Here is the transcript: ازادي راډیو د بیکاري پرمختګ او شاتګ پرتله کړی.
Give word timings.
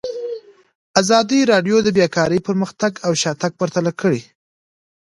ازادي 1.01 1.39
راډیو 1.51 1.77
د 1.83 1.87
بیکاري 1.97 2.39
پرمختګ 2.47 2.91
او 3.05 3.11
شاتګ 3.21 3.51
پرتله 3.59 3.91
کړی. 4.01 4.21